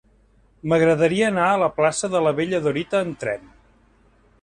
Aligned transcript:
M'agradaria 0.71 1.27
anar 1.33 1.45
a 1.49 1.61
la 1.65 1.69
plaça 1.77 2.11
de 2.17 2.25
la 2.29 2.35
Bella 2.43 2.65
Dorita 2.69 3.03
amb 3.07 3.25
tren. 3.25 3.49